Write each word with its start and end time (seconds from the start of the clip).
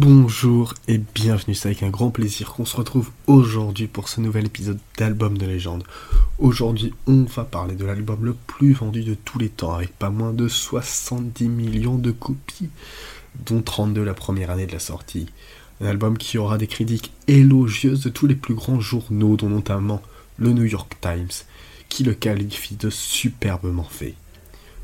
Bonjour 0.00 0.74
et 0.86 0.98
bienvenue, 0.98 1.56
c'est 1.56 1.66
avec 1.66 1.82
un 1.82 1.90
grand 1.90 2.10
plaisir 2.10 2.52
qu'on 2.52 2.64
se 2.64 2.76
retrouve 2.76 3.10
aujourd'hui 3.26 3.88
pour 3.88 4.08
ce 4.08 4.20
nouvel 4.20 4.46
épisode 4.46 4.78
d'Album 4.96 5.36
de 5.36 5.44
légende. 5.44 5.82
Aujourd'hui, 6.38 6.94
on 7.08 7.24
va 7.24 7.42
parler 7.42 7.74
de 7.74 7.84
l'album 7.84 8.24
le 8.24 8.34
plus 8.34 8.74
vendu 8.74 9.02
de 9.02 9.14
tous 9.14 9.40
les 9.40 9.48
temps, 9.48 9.74
avec 9.74 9.90
pas 9.98 10.10
moins 10.10 10.32
de 10.32 10.46
70 10.46 11.48
millions 11.48 11.98
de 11.98 12.12
copies, 12.12 12.70
dont 13.44 13.60
32 13.60 14.04
la 14.04 14.14
première 14.14 14.50
année 14.50 14.68
de 14.68 14.72
la 14.72 14.78
sortie. 14.78 15.26
Un 15.80 15.86
album 15.86 16.16
qui 16.16 16.38
aura 16.38 16.58
des 16.58 16.68
critiques 16.68 17.10
élogieuses 17.26 18.04
de 18.04 18.08
tous 18.08 18.28
les 18.28 18.36
plus 18.36 18.54
grands 18.54 18.78
journaux, 18.78 19.36
dont 19.36 19.48
notamment 19.48 20.00
le 20.36 20.52
New 20.52 20.64
York 20.64 20.96
Times, 21.00 21.42
qui 21.88 22.04
le 22.04 22.14
qualifie 22.14 22.76
de 22.76 22.88
superbement 22.88 23.82
fait. 23.82 24.14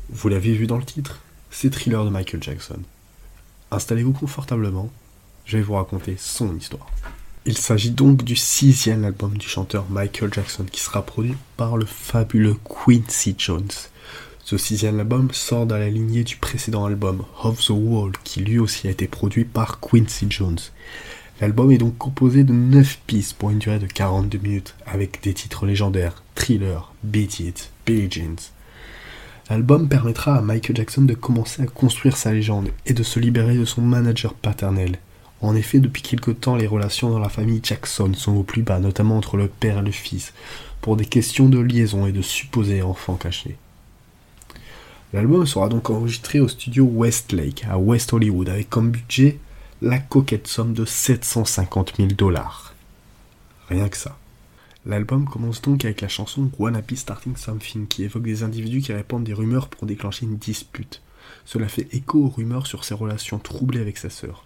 Vous 0.09 0.27
l'avez 0.27 0.51
vu 0.51 0.67
dans 0.67 0.77
le 0.77 0.83
titre? 0.83 1.21
C'est 1.51 1.69
Thriller 1.69 2.03
de 2.03 2.09
Michael 2.09 2.43
Jackson. 2.43 2.79
Installez-vous 3.71 4.11
confortablement, 4.11 4.91
je 5.45 5.57
vais 5.57 5.63
vous 5.63 5.73
raconter 5.73 6.15
son 6.17 6.55
histoire. 6.57 6.87
Il 7.45 7.57
s'agit 7.57 7.91
donc 7.91 8.23
du 8.23 8.35
sixième 8.35 9.05
album 9.05 9.37
du 9.37 9.47
chanteur 9.47 9.85
Michael 9.89 10.33
Jackson 10.33 10.65
qui 10.71 10.81
sera 10.81 11.05
produit 11.05 11.35
par 11.57 11.77
le 11.77 11.85
fabuleux 11.85 12.55
Quincy 12.63 13.35
Jones. 13.37 13.69
Ce 14.43 14.57
sixième 14.57 14.99
album 14.99 15.29
sort 15.31 15.65
dans 15.65 15.77
la 15.77 15.89
lignée 15.89 16.23
du 16.23 16.37
précédent 16.37 16.85
album, 16.85 17.23
Of 17.43 17.63
the 17.65 17.71
Wall, 17.71 18.13
qui 18.23 18.41
lui 18.41 18.59
aussi 18.59 18.87
a 18.87 18.91
été 18.91 19.07
produit 19.07 19.45
par 19.45 19.79
Quincy 19.79 20.27
Jones. 20.29 20.59
L'album 21.41 21.71
est 21.71 21.77
donc 21.77 21.97
composé 21.97 22.43
de 22.43 22.53
9 22.53 22.99
pistes 23.05 23.33
pour 23.33 23.49
une 23.49 23.59
durée 23.59 23.79
de 23.79 23.87
42 23.87 24.37
minutes, 24.37 24.75
avec 24.85 25.21
des 25.21 25.33
titres 25.33 25.65
légendaires, 25.65 26.23
Thriller, 26.33 26.93
Beat 27.03 27.39
It, 27.39 27.71
Billie 27.85 28.09
Jeans. 28.09 28.37
L'album 29.49 29.87
permettra 29.87 30.35
à 30.35 30.41
Michael 30.41 30.77
Jackson 30.77 31.03
de 31.03 31.13
commencer 31.13 31.61
à 31.61 31.67
construire 31.67 32.17
sa 32.17 32.31
légende 32.31 32.69
et 32.85 32.93
de 32.93 33.03
se 33.03 33.19
libérer 33.19 33.57
de 33.57 33.65
son 33.65 33.81
manager 33.81 34.33
paternel. 34.33 34.97
En 35.41 35.55
effet, 35.55 35.79
depuis 35.79 36.01
quelque 36.01 36.31
temps, 36.31 36.55
les 36.55 36.67
relations 36.67 37.09
dans 37.09 37.19
la 37.19 37.29
famille 37.29 37.59
Jackson 37.61 38.13
sont 38.13 38.35
au 38.35 38.43
plus 38.43 38.63
bas, 38.63 38.79
notamment 38.79 39.17
entre 39.17 39.37
le 39.37 39.47
père 39.47 39.79
et 39.79 39.83
le 39.83 39.91
fils, 39.91 40.33
pour 40.81 40.95
des 40.97 41.05
questions 41.05 41.49
de 41.49 41.59
liaison 41.59 42.07
et 42.07 42.11
de 42.11 42.21
supposés 42.21 42.81
enfants 42.81 43.15
cachés. 43.15 43.57
L'album 45.13 45.45
sera 45.45 45.69
donc 45.69 45.89
enregistré 45.89 46.39
au 46.39 46.47
studio 46.47 46.83
Westlake 46.85 47.65
à 47.69 47.77
West 47.77 48.11
Hollywood 48.11 48.49
avec 48.49 48.69
comme 48.69 48.91
budget 48.91 49.39
la 49.81 49.99
coquette 49.99 50.47
somme 50.47 50.73
de 50.73 50.83
750 50.83 51.93
000 51.97 52.09
dollars. 52.09 52.73
Rien 53.69 53.87
que 53.87 53.97
ça. 53.97 54.17
L'album 54.85 55.25
commence 55.25 55.61
donc 55.61 55.85
avec 55.85 56.01
la 56.01 56.07
chanson 56.07 56.49
Wanna 56.59 56.81
Be 56.81 56.95
Starting 56.95 57.35
Something 57.35 57.87
qui 57.87 58.03
évoque 58.03 58.23
des 58.23 58.43
individus 58.43 58.81
qui 58.81 58.93
répandent 58.93 59.23
des 59.23 59.33
rumeurs 59.33 59.67
pour 59.67 59.87
déclencher 59.87 60.25
une 60.25 60.37
dispute. 60.37 61.01
Cela 61.45 61.67
fait 61.67 61.87
écho 61.91 62.25
aux 62.25 62.29
rumeurs 62.29 62.67
sur 62.67 62.83
ses 62.83 62.93
relations 62.93 63.39
troublées 63.39 63.81
avec 63.81 63.97
sa 63.97 64.09
sœur. 64.09 64.45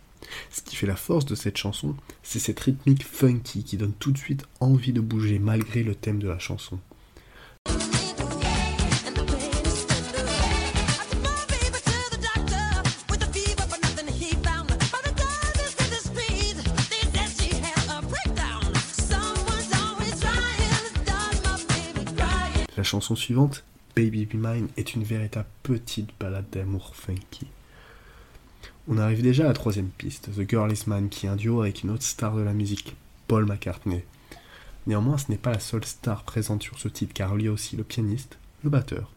Ce 0.52 0.61
qui 0.61 0.75
fait 0.75 0.88
la 0.88 0.95
force 0.95 1.25
de 1.25 1.35
cette 1.35 1.58
chanson, 1.58 1.95
c'est 2.23 2.39
cette 2.39 2.59
rythmique 2.59 3.05
funky 3.05 3.63
qui 3.63 3.77
donne 3.77 3.94
tout 3.94 4.11
de 4.11 4.17
suite 4.17 4.45
envie 4.59 4.94
de 4.94 5.02
bouger 5.02 5.39
malgré 5.39 5.83
le 5.83 5.95
thème 5.95 6.19
de 6.19 6.27
la 6.27 6.39
chanson. 6.39 6.80
La 22.77 22.83
chanson 22.83 23.14
suivante, 23.14 23.66
Baby 23.93 24.25
Be 24.25 24.36
Mine, 24.36 24.69
est 24.77 24.95
une 24.95 25.03
véritable 25.03 25.49
petite 25.64 26.11
balade 26.17 26.45
d'amour 26.49 26.95
funky. 26.95 27.45
On 28.91 28.97
arrive 28.97 29.21
déjà 29.21 29.43
à 29.43 29.49
la 29.49 29.53
troisième 29.53 29.89
piste, 29.89 30.31
The 30.35 30.49
Girl 30.49 30.71
Is 30.71 30.85
Man, 30.87 31.09
qui 31.09 31.27
est 31.27 31.29
un 31.29 31.35
duo 31.35 31.61
avec 31.61 31.83
une 31.83 31.91
autre 31.91 32.01
star 32.01 32.35
de 32.35 32.41
la 32.41 32.53
musique, 32.53 32.95
Paul 33.27 33.45
McCartney. 33.45 34.03
Néanmoins, 34.87 35.19
ce 35.19 35.30
n'est 35.30 35.37
pas 35.37 35.52
la 35.52 35.59
seule 35.59 35.86
star 35.86 36.23
présente 36.23 36.64
sur 36.64 36.80
ce 36.80 36.87
titre, 36.87 37.14
car 37.14 37.37
il 37.37 37.45
y 37.45 37.47
a 37.47 37.52
aussi 37.52 37.75
le 37.75 37.83
pianiste, 37.83 38.39
le 38.64 38.71
batteur 38.71 39.11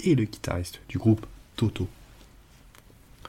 et 0.00 0.14
le 0.14 0.24
guitariste 0.24 0.80
du 0.88 0.96
groupe 0.96 1.26
Toto. 1.56 1.88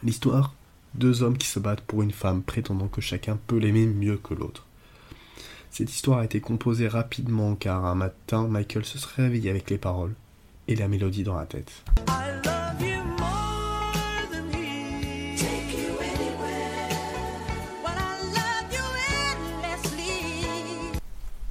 L'histoire 0.02 0.54
Deux 0.94 1.22
hommes 1.22 1.38
qui 1.38 1.48
se 1.48 1.60
battent 1.60 1.82
pour 1.82 2.02
une 2.02 2.14
femme, 2.14 2.44
prétendant 2.44 2.88
que 2.88 3.02
chacun 3.02 3.38
peut 3.48 3.58
l'aimer 3.58 3.86
mieux 3.86 4.16
que 4.16 4.34
l'autre. 4.34 4.66
Cette 5.70 5.94
histoire 5.94 6.20
a 6.20 6.26
été 6.26 6.40
composée 6.40 6.88
rapidement 6.88 7.56
car 7.56 7.86
un 7.86 7.96
matin, 7.96 8.48
Michael 8.48 8.86
se 8.86 8.98
serait 8.98 9.24
réveillé 9.24 9.50
avec 9.50 9.70
les 9.70 9.78
paroles 9.78 10.14
et 10.70 10.78
la 10.78 10.88
mélodie 10.88 11.24
dans 11.24 11.36
la 11.36 11.46
tête. 11.46 11.84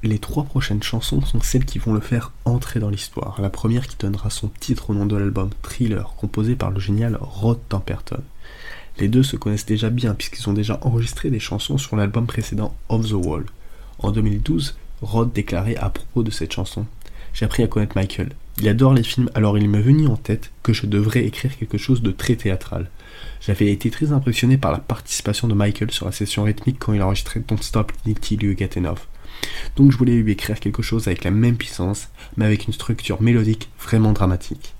Les 0.09 0.19
trois 0.19 0.45
prochaines 0.45 0.83
chansons 0.83 1.21
sont 1.21 1.43
celles 1.43 1.67
qui 1.67 1.79
vont 1.79 1.93
le 1.93 2.01
faire 2.01 2.33
entrer 2.47 2.81
dans 2.81 2.89
l'histoire. 2.89 3.39
La 3.43 3.51
première 3.51 3.87
qui 3.87 3.99
donnera 3.99 4.31
son 4.31 4.49
titre 4.49 4.89
au 4.89 4.95
nom 4.95 5.05
de 5.05 5.15
l'album 5.15 5.51
Thriller, 5.61 6.15
composé 6.17 6.57
par 6.57 6.71
le 6.71 6.81
génial 6.81 7.19
Rod 7.21 7.59
Temperton. 7.69 8.23
Les 8.97 9.09
deux 9.09 9.23
se 9.23 9.37
connaissent 9.37 9.67
déjà 9.67 9.91
bien 9.91 10.15
puisqu'ils 10.15 10.49
ont 10.49 10.55
déjà 10.55 10.79
enregistré 10.81 11.29
des 11.29 11.41
chansons 11.41 11.77
sur 11.77 11.95
l'album 11.95 12.27
précédent 12.27 12.75
Of 12.89 13.11
the 13.11 13.13
Wall. 13.13 13.45
En 13.99 14.11
2012, 14.11 14.79
Rod 15.03 15.31
déclarait 15.35 15.77
à 15.77 15.91
propos 15.91 16.23
de 16.23 16.31
cette 16.31 16.55
chanson 16.55 16.87
J'ai 17.35 17.45
appris 17.45 17.63
à 17.63 17.67
connaître 17.67 17.95
Michael. 17.95 18.31
Il 18.61 18.69
adore 18.69 18.95
les 18.95 19.03
films, 19.03 19.29
alors 19.35 19.59
il 19.59 19.69
m'est 19.69 19.83
venu 19.83 20.07
en 20.07 20.17
tête 20.17 20.53
que 20.63 20.73
je 20.73 20.87
devrais 20.87 21.27
écrire 21.27 21.55
quelque 21.55 21.77
chose 21.77 22.01
de 22.01 22.13
très 22.13 22.37
théâtral. 22.37 22.89
J'avais 23.43 23.71
été 23.71 23.91
très 23.91 24.11
impressionné 24.13 24.57
par 24.57 24.73
la 24.73 24.79
participation 24.79 25.49
de 25.49 25.55
Michael 25.55 25.91
sur 25.91 26.07
la 26.07 26.13
session 26.13 26.45
rythmique 26.45 26.79
quand 26.79 26.95
il 26.95 27.03
enregistrait 27.03 27.43
Don't 27.47 27.61
Stop 27.61 27.93
You 28.07 28.57
Get 28.57 28.71
Enough. 28.79 29.01
Donc 29.77 29.93
je 29.93 29.97
voulais 29.97 30.17
lui 30.17 30.33
écrire 30.33 30.61
quelque 30.61 30.83
chose 30.83 31.07
avec 31.07 31.25
la 31.25 31.31
même 31.31 31.57
puissance, 31.57 32.09
mais 32.37 32.45
avec 32.45 32.67
une 32.67 32.73
structure 32.73 33.23
mélodique 33.23 33.71
vraiment 33.81 34.13
dramatique. 34.13 34.75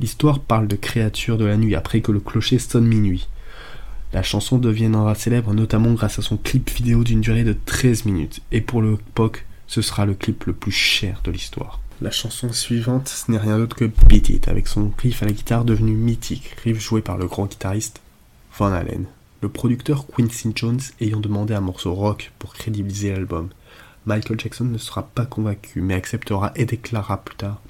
L'histoire 0.00 0.40
parle 0.40 0.68
de 0.68 0.76
créatures 0.76 1.38
de 1.38 1.44
la 1.44 1.56
nuit 1.56 1.74
après 1.74 2.00
que 2.00 2.12
le 2.12 2.20
clocher 2.20 2.58
sonne 2.58 2.86
minuit. 2.86 3.28
La 4.12 4.22
chanson 4.22 4.58
deviendra 4.58 5.14
célèbre 5.14 5.52
notamment 5.52 5.92
grâce 5.92 6.18
à 6.18 6.22
son 6.22 6.36
clip 6.36 6.70
vidéo 6.70 7.04
d'une 7.04 7.20
durée 7.20 7.44
de 7.44 7.56
13 7.66 8.04
minutes, 8.04 8.40
et 8.52 8.60
pour 8.60 8.82
l'époque, 8.82 9.46
ce 9.66 9.82
sera 9.82 10.06
le 10.06 10.14
clip 10.14 10.44
le 10.44 10.52
plus 10.52 10.72
cher 10.72 11.20
de 11.24 11.30
l'histoire. 11.30 11.80
La 12.02 12.10
chanson 12.10 12.52
suivante, 12.52 13.08
ce 13.08 13.30
n'est 13.30 13.38
rien 13.38 13.58
d'autre 13.58 13.76
que 13.76 13.90
Beat 14.06 14.28
It, 14.28 14.48
avec 14.48 14.68
son 14.68 14.92
riff 14.98 15.22
à 15.22 15.26
la 15.26 15.32
guitare 15.32 15.64
devenu 15.64 15.92
mythique, 15.92 16.54
riff 16.62 16.78
joué 16.78 17.00
par 17.00 17.16
le 17.16 17.26
grand 17.26 17.46
guitariste 17.46 18.00
Van 18.58 18.72
Halen. 18.72 19.06
Le 19.42 19.50
producteur 19.50 20.06
Quincy 20.06 20.52
Jones 20.54 20.80
ayant 20.98 21.20
demandé 21.20 21.52
un 21.52 21.60
morceau 21.60 21.92
rock 21.92 22.32
pour 22.38 22.54
crédibiliser 22.54 23.12
l'album. 23.12 23.50
Michael 24.06 24.40
Jackson 24.40 24.64
ne 24.64 24.78
sera 24.78 25.02
pas 25.02 25.26
convaincu, 25.26 25.82
mais 25.82 25.92
acceptera 25.92 26.52
et 26.56 26.64
déclarera 26.64 27.22
plus 27.22 27.36
tard 27.36 27.60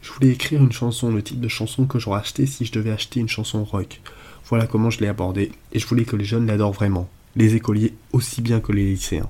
Je 0.00 0.10
voulais 0.10 0.30
écrire 0.30 0.62
une 0.62 0.72
chanson, 0.72 1.10
le 1.10 1.22
type 1.22 1.40
de 1.40 1.48
chanson 1.48 1.84
que 1.84 1.98
j'aurais 1.98 2.20
acheté 2.20 2.46
si 2.46 2.64
je 2.64 2.72
devais 2.72 2.92
acheter 2.92 3.20
une 3.20 3.28
chanson 3.28 3.62
rock. 3.62 4.00
Voilà 4.46 4.66
comment 4.66 4.88
je 4.88 5.00
l'ai 5.00 5.08
abordé, 5.08 5.52
et 5.72 5.78
je 5.78 5.86
voulais 5.86 6.06
que 6.06 6.16
les 6.16 6.24
jeunes 6.24 6.46
l'adorent 6.46 6.72
vraiment, 6.72 7.10
les 7.36 7.56
écoliers 7.56 7.92
aussi 8.12 8.40
bien 8.40 8.60
que 8.60 8.72
les 8.72 8.86
lycéens. 8.86 9.28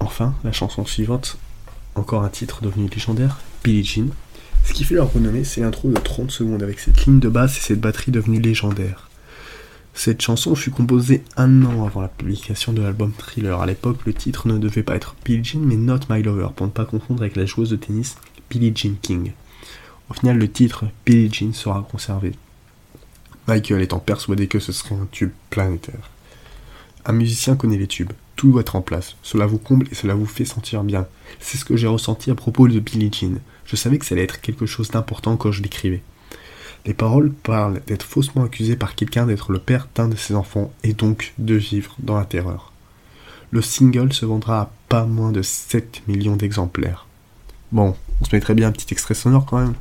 Enfin, 0.00 0.34
la 0.42 0.52
chanson 0.52 0.84
suivante, 0.84 1.38
encore 1.94 2.24
un 2.24 2.28
titre 2.28 2.60
devenu 2.60 2.88
légendaire, 2.88 3.38
Billie 3.62 3.84
Jean. 3.84 4.10
Ce 4.64 4.72
qui 4.72 4.82
fait 4.82 4.96
leur 4.96 5.12
renommée, 5.12 5.44
c'est 5.44 5.60
l'intro 5.60 5.90
de 5.90 5.94
30 5.96 6.32
secondes 6.32 6.62
avec 6.62 6.80
cette 6.80 7.06
ligne 7.06 7.20
de 7.20 7.28
basse 7.28 7.56
et 7.58 7.60
cette 7.60 7.80
batterie 7.80 8.10
devenue 8.10 8.40
légendaire. 8.40 9.08
Cette 9.94 10.22
chanson 10.22 10.54
fut 10.54 10.70
composée 10.70 11.22
un 11.36 11.64
an 11.64 11.84
avant 11.86 12.00
la 12.00 12.08
publication 12.08 12.72
de 12.72 12.82
l'album 12.82 13.12
Thriller. 13.12 13.60
À 13.60 13.66
l'époque, 13.66 14.00
le 14.06 14.14
titre 14.14 14.48
ne 14.48 14.58
devait 14.58 14.82
pas 14.82 14.96
être 14.96 15.14
Billie 15.24 15.44
Jean, 15.44 15.60
mais 15.60 15.76
Not 15.76 16.00
My 16.08 16.22
Lover, 16.22 16.48
pour 16.56 16.66
ne 16.66 16.72
pas 16.72 16.86
confondre 16.86 17.22
avec 17.22 17.36
la 17.36 17.46
joueuse 17.46 17.70
de 17.70 17.76
tennis 17.76 18.16
Billie 18.50 18.72
Jean 18.74 18.96
King. 19.00 19.32
Au 20.08 20.14
final, 20.14 20.38
le 20.38 20.50
titre 20.50 20.86
Billie 21.04 21.32
Jean 21.32 21.52
sera 21.52 21.86
conservé. 21.90 22.32
Michael 23.46 23.82
étant 23.82 23.98
persuadé 23.98 24.46
que 24.46 24.60
ce 24.60 24.72
serait 24.72 24.94
un 24.94 25.08
tube 25.10 25.32
planétaire. 25.50 26.10
Un 27.04 27.12
musicien 27.12 27.56
connaît 27.56 27.76
les 27.76 27.88
tubes, 27.88 28.12
tout 28.36 28.52
doit 28.52 28.60
être 28.60 28.76
en 28.76 28.82
place, 28.82 29.16
cela 29.22 29.46
vous 29.46 29.58
comble 29.58 29.88
et 29.90 29.94
cela 29.94 30.14
vous 30.14 30.26
fait 30.26 30.44
sentir 30.44 30.84
bien. 30.84 31.06
C'est 31.40 31.58
ce 31.58 31.64
que 31.64 31.76
j'ai 31.76 31.88
ressenti 31.88 32.30
à 32.30 32.36
propos 32.36 32.68
de 32.68 32.78
Billie 32.78 33.10
Jean. 33.12 33.40
Je 33.66 33.76
savais 33.76 33.98
que 33.98 34.06
ça 34.06 34.14
allait 34.14 34.24
être 34.24 34.40
quelque 34.40 34.66
chose 34.66 34.90
d'important 34.90 35.36
quand 35.36 35.50
je 35.50 35.62
l'écrivais. 35.62 36.02
Les 36.84 36.94
paroles 36.94 37.32
parlent 37.32 37.80
d'être 37.86 38.02
faussement 38.02 38.44
accusé 38.44 38.74
par 38.74 38.94
quelqu'un 38.94 39.26
d'être 39.26 39.52
le 39.52 39.60
père 39.60 39.88
d'un 39.94 40.08
de 40.08 40.16
ses 40.16 40.34
enfants 40.34 40.72
et 40.82 40.94
donc 40.94 41.32
de 41.38 41.54
vivre 41.54 41.94
dans 42.00 42.18
la 42.18 42.24
terreur. 42.24 42.72
Le 43.52 43.62
single 43.62 44.12
se 44.12 44.26
vendra 44.26 44.60
à 44.60 44.70
pas 44.88 45.04
moins 45.04 45.30
de 45.30 45.42
7 45.42 46.02
millions 46.08 46.36
d'exemplaires. 46.36 47.06
Bon, 47.70 47.94
on 48.20 48.24
se 48.24 48.34
mettrait 48.34 48.54
bien 48.54 48.68
un 48.68 48.72
petit 48.72 48.92
extrait 48.92 49.14
sonore 49.14 49.46
quand 49.46 49.58
même. 49.58 49.74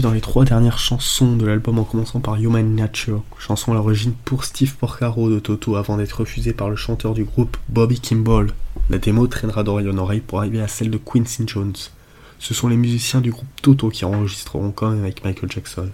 Dans 0.00 0.12
les 0.12 0.20
trois 0.20 0.44
dernières 0.44 0.78
chansons 0.78 1.36
de 1.36 1.46
l'album 1.46 1.78
en 1.78 1.84
commençant 1.84 2.20
par 2.20 2.36
Human 2.36 2.74
Nature, 2.74 3.22
chanson 3.38 3.72
à 3.72 3.74
l'origine 3.74 4.12
pour 4.24 4.44
Steve 4.44 4.74
Porcaro 4.74 5.30
de 5.30 5.38
Toto 5.38 5.76
avant 5.76 5.96
d'être 5.96 6.20
refusée 6.20 6.52
par 6.52 6.68
le 6.68 6.76
chanteur 6.76 7.14
du 7.14 7.24
groupe 7.24 7.56
Bobby 7.68 8.00
Kimball. 8.00 8.52
La 8.90 8.98
démo 8.98 9.26
traînera 9.26 9.62
d'oreille 9.62 9.88
en 9.88 9.98
oreille 9.98 10.20
pour 10.20 10.40
arriver 10.40 10.60
à 10.60 10.68
celle 10.68 10.90
de 10.90 10.98
Quincy 10.98 11.44
Jones. 11.46 11.76
Ce 12.38 12.52
sont 12.52 12.68
les 12.68 12.76
musiciens 12.76 13.20
du 13.20 13.30
groupe 13.30 13.48
Toto 13.62 13.88
qui 13.88 14.04
enregistreront 14.04 14.70
quand 14.70 14.90
même 14.90 15.02
avec 15.02 15.24
Michael 15.24 15.50
Jackson. 15.50 15.88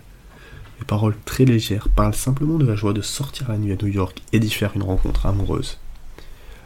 Les 0.81 0.87
paroles 0.87 1.17
très 1.25 1.45
légères 1.45 1.89
parlent 1.89 2.15
simplement 2.15 2.59
de 2.59 2.67
la 2.67 2.75
joie 2.75 2.93
de 2.93 3.03
sortir 3.03 3.51
la 3.51 3.59
nuit 3.59 3.73
à 3.73 3.77
New 3.77 3.89
York 3.89 4.23
et 4.33 4.41
d'y 4.41 4.51
faire 4.51 4.73
une 4.75 4.83
rencontre 4.83 5.27
amoureuse. 5.27 5.79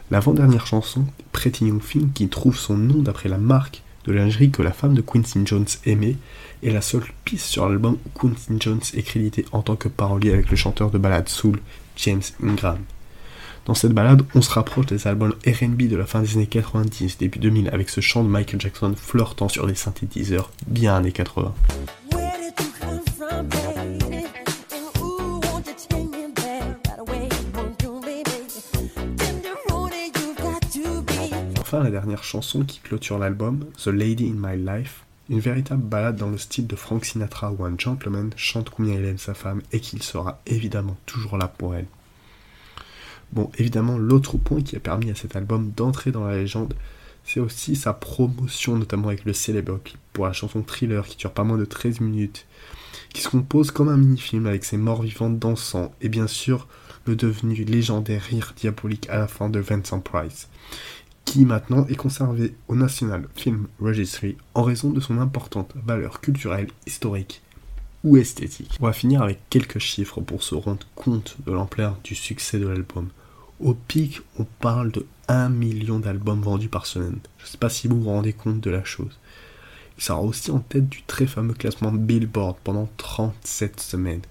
L'avant-dernière 0.09 0.65
chanson, 0.65 1.05
Pretty 1.33 1.65
New 1.65 1.79
Thing, 1.79 2.11
qui 2.13 2.29
trouve 2.29 2.57
son 2.57 2.77
nom 2.77 3.01
d'après 3.01 3.29
la 3.29 3.37
marque 3.37 3.83
de 4.07 4.13
lingerie 4.13 4.49
que 4.49 4.61
la 4.61 4.71
femme 4.71 4.93
de 4.93 5.01
Quincy 5.01 5.41
Jones 5.45 5.67
aimait, 5.85 6.15
est 6.63 6.71
la 6.71 6.81
seule 6.81 7.03
piste 7.25 7.45
sur 7.45 7.67
l'album 7.67 7.97
où 8.05 8.19
Quincy 8.19 8.57
Jones 8.59 8.81
est 8.93 9.03
crédité 9.03 9.45
en 9.51 9.61
tant 9.61 9.75
que 9.75 9.89
parolier 9.89 10.33
avec 10.33 10.49
le 10.49 10.55
chanteur 10.55 10.89
de 10.89 10.97
ballade 10.97 11.29
soul 11.29 11.59
James 11.97 12.23
Ingram. 12.43 12.79
Dans 13.65 13.73
cette 13.73 13.91
balade, 13.91 14.23
on 14.33 14.41
se 14.41 14.49
rapproche 14.49 14.85
des 14.85 15.07
albums 15.07 15.35
RB 15.45 15.89
de 15.89 15.97
la 15.97 16.05
fin 16.05 16.21
des 16.21 16.35
années 16.35 16.47
90, 16.47 17.17
début 17.17 17.39
2000, 17.39 17.69
avec 17.73 17.89
ce 17.89 17.99
chant 17.99 18.23
de 18.23 18.29
Michael 18.29 18.61
Jackson 18.61 18.93
flirtant 18.95 19.49
sur 19.49 19.67
des 19.67 19.75
synthétiseurs 19.75 20.51
bien 20.67 20.95
années 20.95 21.11
80. 21.11 21.53
La 31.83 31.91
dernière 31.91 32.23
chanson 32.23 32.63
qui 32.63 32.79
clôture 32.79 33.19
l'album, 33.19 33.65
The 33.77 33.87
Lady 33.87 34.27
in 34.27 34.35
My 34.35 34.57
Life, 34.57 35.03
une 35.29 35.39
véritable 35.39 35.83
balade 35.83 36.15
dans 36.15 36.29
le 36.29 36.39
style 36.39 36.65
de 36.65 36.75
Frank 36.75 37.05
Sinatra 37.05 37.51
où 37.51 37.63
un 37.65 37.77
gentleman 37.77 38.31
chante 38.35 38.71
combien 38.71 38.95
il 38.95 39.05
aime 39.05 39.19
sa 39.19 39.35
femme 39.35 39.61
et 39.71 39.79
qu'il 39.79 40.01
sera 40.01 40.41
évidemment 40.47 40.97
toujours 41.05 41.37
là 41.37 41.47
pour 41.47 41.75
elle. 41.75 41.85
Bon, 43.31 43.51
évidemment, 43.59 43.99
l'autre 43.99 44.37
point 44.37 44.61
qui 44.61 44.75
a 44.75 44.79
permis 44.79 45.11
à 45.11 45.15
cet 45.15 45.35
album 45.35 45.71
d'entrer 45.75 46.11
dans 46.11 46.25
la 46.25 46.35
légende, 46.35 46.73
c'est 47.23 47.39
aussi 47.39 47.75
sa 47.75 47.93
promotion, 47.93 48.75
notamment 48.75 49.09
avec 49.09 49.25
le 49.25 49.33
célèbre 49.33 49.79
clip 49.83 49.99
pour 50.13 50.25
la 50.25 50.33
chanson 50.33 50.63
Thriller 50.63 51.05
qui 51.05 51.17
dure 51.17 51.31
pas 51.31 51.43
moins 51.43 51.57
de 51.57 51.65
13 51.65 51.99
minutes, 51.99 52.47
qui 53.13 53.21
se 53.21 53.29
compose 53.29 53.69
comme 53.69 53.89
un 53.89 53.97
mini-film 53.97 54.47
avec 54.47 54.65
ses 54.65 54.77
morts 54.77 55.03
vivantes 55.03 55.37
dansant, 55.37 55.93
et 56.01 56.09
bien 56.09 56.27
sûr 56.27 56.67
le 57.05 57.15
devenu 57.15 57.53
légendaire 57.63 58.23
rire 58.23 58.53
diabolique 58.57 59.07
à 59.09 59.19
la 59.19 59.27
fin 59.27 59.49
de 59.49 59.59
Vincent 59.59 59.99
Price, 59.99 60.49
qui 61.27 61.45
maintenant 61.45 61.85
est 61.87 61.95
conservé 61.95 62.55
au 62.69 62.75
National 62.75 63.27
Film 63.35 63.67
Registry 63.81 64.37
en 64.53 64.63
raison 64.63 64.91
de 64.91 65.01
son 65.01 65.19
importante 65.19 65.73
valeur 65.75 66.21
culturelle, 66.21 66.69
historique 66.85 67.41
ou 68.05 68.15
esthétique. 68.15 68.77
On 68.79 68.85
va 68.85 68.93
finir 68.93 69.21
avec 69.21 69.41
quelques 69.49 69.77
chiffres 69.77 70.21
pour 70.21 70.41
se 70.41 70.55
rendre 70.55 70.87
compte 70.95 71.35
de 71.45 71.51
l'ampleur 71.51 71.97
du 72.01 72.15
succès 72.15 72.59
de 72.59 72.67
l'album. 72.67 73.09
Au 73.59 73.73
pic, 73.73 74.21
on 74.39 74.45
parle 74.45 74.89
de 74.89 75.05
1 75.27 75.49
million 75.49 75.99
d'albums 75.99 76.41
vendus 76.41 76.69
par 76.69 76.85
semaine. 76.85 77.19
Je 77.39 77.43
ne 77.43 77.49
sais 77.49 77.57
pas 77.57 77.69
si 77.69 77.89
vous 77.89 78.01
vous 78.01 78.09
rendez 78.09 78.31
compte 78.31 78.61
de 78.61 78.69
la 78.69 78.85
chose. 78.85 79.19
Il 79.97 80.03
sera 80.05 80.21
aussi 80.21 80.49
en 80.49 80.59
tête 80.59 80.87
du 80.87 81.03
très 81.03 81.27
fameux 81.27 81.55
classement 81.55 81.91
Billboard 81.91 82.55
pendant 82.63 82.87
37 82.95 83.81
semaines. 83.81 84.21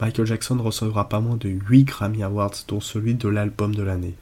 Michael 0.00 0.26
Jackson 0.26 0.62
recevra 0.62 1.08
pas 1.08 1.18
moins 1.18 1.36
de 1.36 1.48
8 1.48 1.82
Grammy 1.82 2.22
Awards, 2.22 2.54
dont 2.68 2.80
celui 2.80 3.16
de 3.16 3.28
l'album 3.28 3.74
de 3.74 3.82
l'année. 3.82 4.14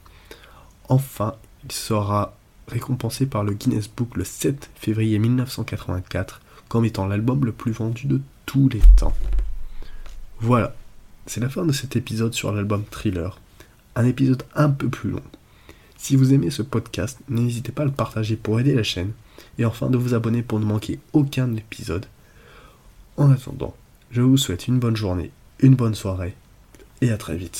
Enfin, 0.87 1.35
il 1.65 1.71
sera 1.71 2.35
récompensé 2.67 3.25
par 3.25 3.43
le 3.43 3.53
Guinness 3.53 3.89
Book 3.89 4.15
le 4.15 4.23
7 4.23 4.69
février 4.75 5.19
1984 5.19 6.41
comme 6.67 6.85
étant 6.85 7.07
l'album 7.07 7.43
le 7.45 7.51
plus 7.51 7.71
vendu 7.71 8.07
de 8.07 8.21
tous 8.45 8.69
les 8.69 8.81
temps. 8.95 9.15
Voilà, 10.39 10.75
c'est 11.25 11.41
la 11.41 11.49
fin 11.49 11.65
de 11.65 11.71
cet 11.71 11.95
épisode 11.95 12.33
sur 12.33 12.51
l'album 12.53 12.83
Thriller, 12.89 13.39
un 13.95 14.05
épisode 14.05 14.43
un 14.55 14.69
peu 14.69 14.87
plus 14.87 15.09
long. 15.09 15.23
Si 15.97 16.15
vous 16.15 16.33
aimez 16.33 16.49
ce 16.49 16.61
podcast, 16.61 17.19
n'hésitez 17.27 17.71
pas 17.71 17.81
à 17.81 17.85
le 17.85 17.91
partager 17.91 18.37
pour 18.37 18.59
aider 18.59 18.73
la 18.73 18.83
chaîne 18.83 19.11
et 19.57 19.65
enfin 19.65 19.89
de 19.89 19.97
vous 19.97 20.13
abonner 20.13 20.43
pour 20.43 20.59
ne 20.59 20.65
manquer 20.65 20.99
aucun 21.11 21.53
épisode. 21.55 22.05
En 23.17 23.31
attendant, 23.31 23.75
je 24.11 24.21
vous 24.21 24.37
souhaite 24.37 24.67
une 24.67 24.79
bonne 24.79 24.95
journée, 24.95 25.31
une 25.59 25.75
bonne 25.75 25.95
soirée 25.95 26.35
et 27.01 27.11
à 27.11 27.17
très 27.17 27.35
vite. 27.35 27.57